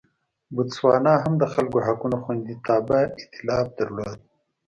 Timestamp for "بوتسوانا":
0.53-1.13